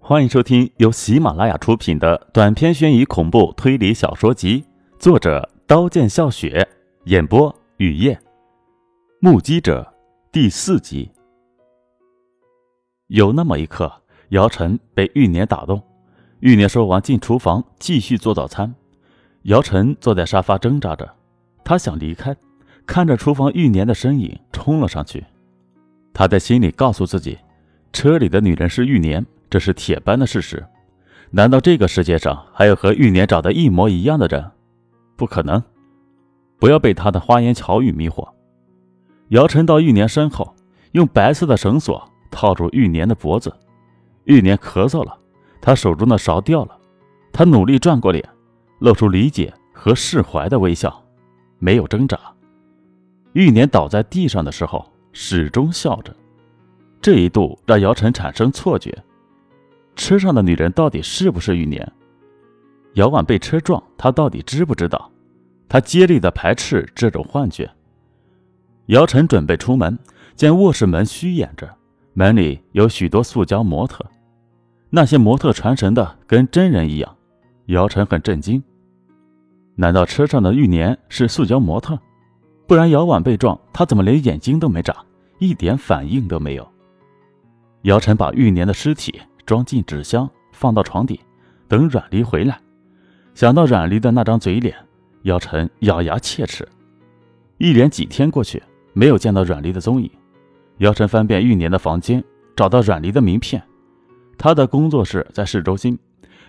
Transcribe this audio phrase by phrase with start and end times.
[0.00, 4.64] 欢迎收听由喜马拉雅出品的短篇悬疑恐怖推理小说集，
[4.98, 6.66] 作者刀剑笑雪，
[7.04, 8.18] 演播雨夜，
[9.20, 9.92] 目击者
[10.32, 11.10] 第四集。
[13.08, 13.92] 有那么一刻，
[14.30, 15.82] 姚晨被玉年打动。
[16.40, 18.74] 玉年说完，进厨房继续做早餐。
[19.42, 21.12] 姚晨坐在沙发挣扎着，
[21.64, 22.34] 他想离开，
[22.86, 25.22] 看着厨房玉年的身影冲了上去。
[26.14, 27.36] 他在心里告诉自己，
[27.92, 29.26] 车里的女人是玉年。
[29.50, 30.66] 这是铁般的事实，
[31.30, 34.50] 难道这个世界上还有和玉年长得一模一样的人？
[35.16, 35.62] 不可能！
[36.58, 38.28] 不要被他的花言巧语迷惑。
[39.28, 40.54] 姚晨到玉年身后，
[40.92, 43.52] 用白色的绳索套住玉年的脖子。
[44.24, 45.18] 玉年咳嗽了，
[45.60, 46.76] 他手中的勺掉了。
[47.32, 48.28] 他努力转过脸，
[48.80, 51.02] 露出理解和释怀的微笑，
[51.58, 52.18] 没有挣扎。
[53.32, 56.14] 玉年倒在地上的时候，始终笑着。
[57.00, 58.96] 这一度让姚晨产生错觉。
[59.98, 61.92] 车上的女人到底是不是玉年？
[62.94, 65.10] 姚婉被车撞，他到底知不知道？
[65.68, 67.68] 他竭力的排斥这种幻觉。
[68.86, 69.98] 姚晨准备出门，
[70.36, 71.68] 见卧室门虚掩着，
[72.14, 74.02] 门里有许多塑胶模特，
[74.88, 77.16] 那些模特传神的跟真人一样。
[77.66, 78.62] 姚晨很震惊，
[79.74, 81.98] 难道车上的玉年是塑胶模特？
[82.66, 84.94] 不然姚婉被撞，他怎么连眼睛都没眨，
[85.38, 86.66] 一点反应都没有？
[87.82, 89.20] 姚晨把玉年的尸体。
[89.48, 91.18] 装进纸箱，放到床底，
[91.68, 92.60] 等阮离回来。
[93.34, 94.76] 想到阮离的那张嘴脸，
[95.22, 96.68] 姚晨咬牙切齿。
[97.56, 100.10] 一连几天过去，没有见到阮离的踪影。
[100.80, 102.22] 姚晨翻遍玉年的房间，
[102.54, 103.62] 找到阮离的名片。
[104.36, 105.98] 他的工作室在市中心。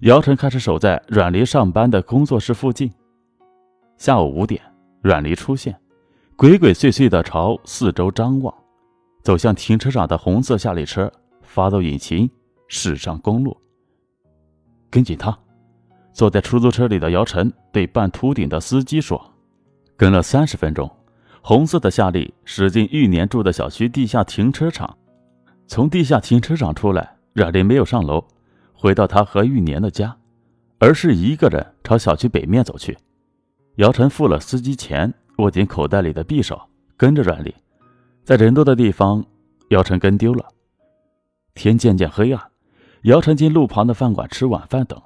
[0.00, 2.90] 姚晨开始守在阮离上班的工作室附近。
[3.98, 4.58] 下午五点，
[5.02, 5.78] 阮离出现，
[6.34, 8.54] 鬼鬼祟祟地朝四周张望，
[9.22, 12.30] 走向停车场的红色夏利车，发动引擎。
[12.68, 13.56] 驶上公路，
[14.90, 15.36] 跟紧他。
[16.12, 19.22] 坐在出租车里的姚晨对半秃顶的司机说
[19.98, 20.90] ：“跟了三十分钟，
[21.42, 24.96] 红色的夏利驶进玉年住的小区地下停车场。
[25.66, 28.24] 从地下停车场出来，冉林没有上楼，
[28.72, 30.16] 回到他和玉年的家，
[30.78, 32.96] 而是一个人朝小区北面走去。
[33.74, 36.58] 姚晨付了司机钱，握紧口袋里的匕首，
[36.96, 37.52] 跟着冉林。
[38.24, 39.22] 在人多的地方，
[39.68, 40.42] 姚晨跟丢了。
[41.52, 42.42] 天渐渐黑暗。”
[43.06, 45.00] 姚晨进路旁的饭馆吃晚饭等，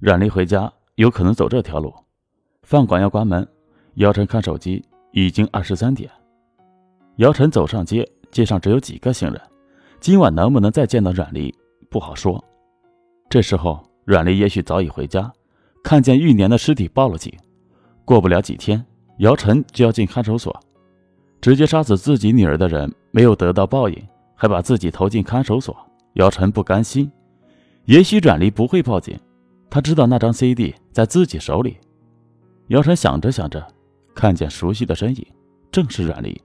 [0.00, 1.94] 阮离回家有可能走这条路。
[2.64, 3.46] 饭馆要关门，
[3.94, 6.10] 姚晨看手机，已经二十三点。
[7.18, 9.40] 姚晨走上街，街上只有几个行人，
[10.00, 11.54] 今晚能不能再见到阮离
[11.88, 12.44] 不好说。
[13.30, 15.32] 这时候阮离也许早已回家，
[15.84, 17.32] 看见玉年的尸体报了警。
[18.04, 18.84] 过不了几天，
[19.18, 20.52] 姚晨就要进看守所。
[21.40, 25.76] 直接杀死自己女儿的人没有得到报应，还把自己投进看守所，
[26.14, 27.08] 姚晨不甘心。
[27.88, 29.18] 也许阮离不会报警，
[29.70, 31.78] 他知道那张 CD 在自己手里。
[32.66, 33.66] 姚晨想着想着，
[34.14, 35.26] 看见熟悉的身影，
[35.72, 36.38] 正是阮离。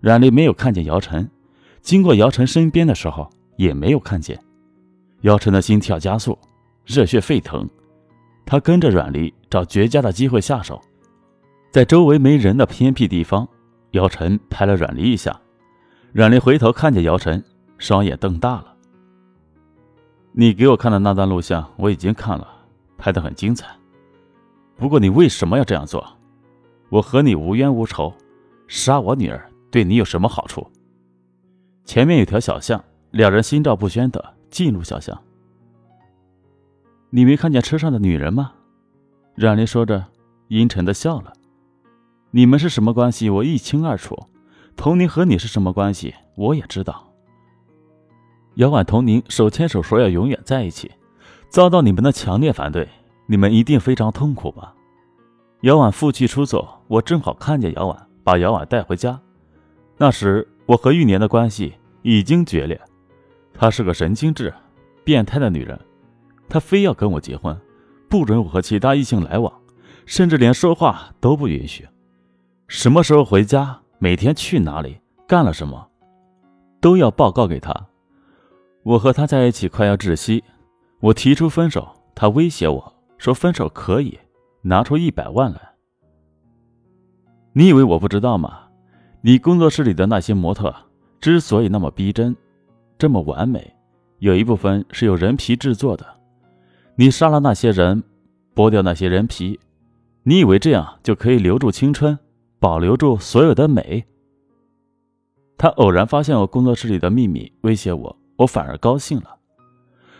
[0.00, 1.30] 阮离没有看见姚晨，
[1.82, 4.40] 经过姚晨身边的时候也没有看见。
[5.20, 6.38] 姚晨的心跳加速，
[6.86, 7.68] 热血沸腾。
[8.46, 10.80] 他跟着阮离找绝佳的机会下手，
[11.70, 13.46] 在周围没人的偏僻地方，
[13.90, 15.38] 姚晨拍了阮离一下。
[16.14, 17.44] 阮离回头看见姚晨，
[17.76, 18.73] 双眼瞪大了。
[20.36, 22.48] 你给我看的那段录像我已经看了，
[22.98, 23.68] 拍得很精彩。
[24.76, 26.04] 不过你为什么要这样做？
[26.88, 28.12] 我和你无冤无仇，
[28.66, 30.66] 杀我女儿对你有什么好处？
[31.84, 35.16] 前面有条小巷，两人心照不宣的进入小巷。
[37.10, 38.54] 你没看见车上的女人吗？
[39.36, 40.04] 冉林说着，
[40.48, 41.32] 阴沉的笑了。
[42.32, 43.30] 你们是什么关系？
[43.30, 44.18] 我一清二楚。
[44.74, 46.12] 童宁和你是什么关系？
[46.34, 47.03] 我也知道。
[48.54, 50.90] 姚婉、同您手牵手说要永远在一起，
[51.48, 52.88] 遭到你们的强烈反对，
[53.26, 54.74] 你们一定非常痛苦吧？
[55.62, 59.20] 姚婉负气出走，我正好看见姚婉，把姚婉带回家。
[59.96, 62.80] 那时我和玉年的关系已经决裂，
[63.52, 64.52] 她是个神经质、
[65.02, 65.78] 变态的女人，
[66.48, 67.58] 她非要跟我结婚，
[68.08, 69.52] 不准我和其他异性来往，
[70.06, 71.88] 甚至连说话都不允许。
[72.68, 75.88] 什么时候回家，每天去哪里，干了什么，
[76.80, 77.74] 都要报告给她。
[78.84, 80.44] 我和他在一起快要窒息，
[81.00, 84.18] 我提出分手，他威胁我说分手可以
[84.60, 85.60] 拿出一百万来。
[87.54, 88.60] 你以为我不知道吗？
[89.22, 90.74] 你工作室里的那些模特
[91.18, 92.36] 之所以那么逼真，
[92.98, 93.74] 这么完美，
[94.18, 96.06] 有一部分是有人皮制作的。
[96.96, 98.02] 你杀了那些人，
[98.54, 99.58] 剥掉那些人皮，
[100.24, 102.18] 你以为这样就可以留住青春，
[102.58, 104.04] 保留住所有的美？
[105.56, 108.14] 他偶然发现我工作室里的秘密，威胁我。
[108.36, 109.36] 我反而高兴了。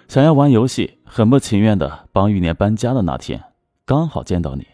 [0.07, 3.43] 想要玩游戏，很不情愿的帮玉年搬家的那天，
[3.85, 4.67] 刚好见到你，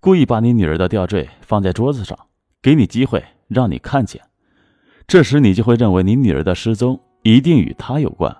[0.00, 2.18] 故意把你女儿的吊坠放在桌子上，
[2.60, 4.20] 给你机会让你看见。
[5.06, 8.36] 这时你就会认为你女儿的失踪一定与她有关。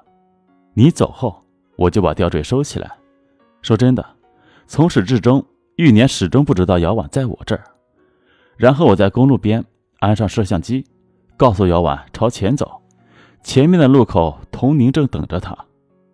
[0.75, 1.43] 你走后，
[1.77, 2.91] 我就把吊坠收起来。
[3.62, 4.05] 说真的，
[4.67, 5.44] 从始至终，
[5.77, 7.62] 玉年始终不知道姚婉在我这儿。
[8.56, 9.65] 然后我在公路边
[10.00, 10.85] 安上摄像机，
[11.37, 12.83] 告诉姚婉朝前走，
[13.43, 15.56] 前面的路口童宁正等着他。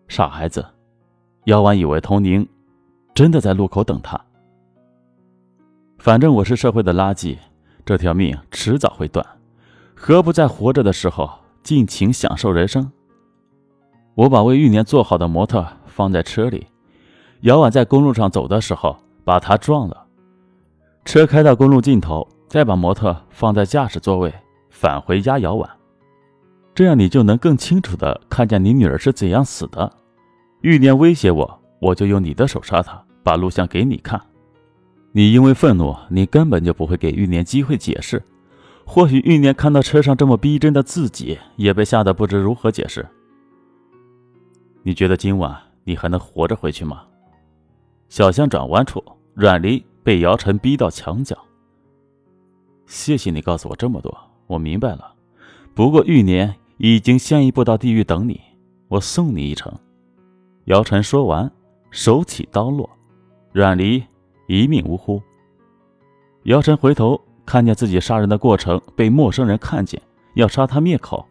[0.08, 0.64] 傻孩子，
[1.44, 2.46] 姚婉以为童宁
[3.14, 4.20] 真的在路口等他。
[5.98, 7.38] 反正我是社会的垃圾，
[7.84, 9.24] 这条命迟早会断，
[9.94, 11.30] 何不在活着的时候
[11.62, 12.90] 尽情享受人生？
[14.14, 16.66] 我把为玉年做好的模特放在车里，
[17.42, 20.06] 姚婉在公路上走的时候把他撞了。
[21.04, 24.34] 车开到公路尽头，再把模特放在驾驶座位，
[24.68, 25.70] 返回压姚婉，
[26.74, 29.92] 这样你就能更清楚的看见你女儿是怎样死的。
[30.62, 34.20] 玉年威胁我，我就用你的手杀他，把录像给你看。
[35.12, 38.22] 你因为愤怒，你根本就不会给玉年机会解释。
[38.84, 43.06] 或许玉年看到车上这么逼真的自己，也被吓得不知如何解释。
[44.82, 47.02] 你觉得今晚你还能活着回去吗？
[48.08, 49.02] 小巷转弯处，
[49.34, 51.36] 阮离被姚晨逼到墙角。
[52.86, 54.16] 谢谢你告诉我这么多，
[54.46, 55.14] 我明白了。
[55.74, 58.40] 不过玉年已经先一步到地狱等你，
[58.88, 59.72] 我送你一程。
[60.64, 61.48] 姚晨说完，
[61.92, 62.90] 手起刀落，
[63.52, 64.02] 阮离
[64.48, 65.22] 一命呜呼。
[66.42, 70.02] 姚晨回头看见自己杀人的过程被陌生人看见，
[70.34, 71.24] 要杀他灭口。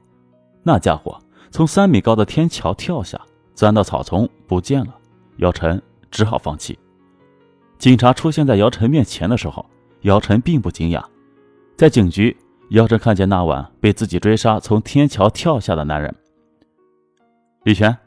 [0.64, 3.20] 那家伙从三米高的天桥跳下，
[3.54, 4.96] 钻到草丛不见了。
[5.40, 6.80] 姚晨只好放弃。
[7.78, 9.66] 警察出现在姚晨面前的时候，
[10.04, 11.04] 姚晨并不惊讶。
[11.76, 12.38] 在警局，
[12.72, 16.16] 姚晨看见那晚被自己追杀从天桥跳下的男人，
[17.64, 17.98] 李全。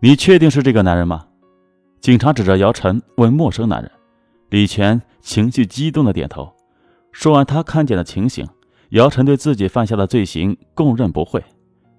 [0.00, 1.24] 你确定是这个男人吗？
[2.00, 3.88] 警察指着姚晨问陌生男人。
[4.50, 6.52] 李全情绪激动的点头。
[7.12, 8.44] 说完他看见的情形，
[8.90, 11.40] 姚晨对自己犯下的罪行供认不讳，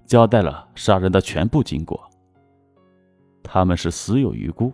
[0.06, 1.98] 交代了杀人的全部经过。
[3.42, 4.74] 他们是死有余辜。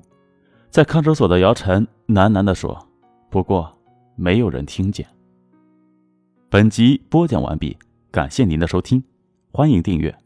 [0.71, 2.87] 在看守所的姚晨喃喃地说
[3.29, 3.71] ：“不过，
[4.15, 5.05] 没有人听见。”
[6.51, 7.78] 本集播讲完毕，
[8.10, 9.04] 感谢您的收听，
[9.51, 10.18] 欢迎订阅。